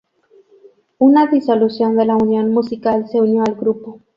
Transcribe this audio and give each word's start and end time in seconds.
Una 0.97 1.27
disolución 1.27 1.95
de 1.95 2.05
la 2.07 2.15
Unión 2.15 2.51
Musical 2.51 3.07
se 3.11 3.21
unió 3.21 3.43
al 3.43 3.53
grupo. 3.53 3.99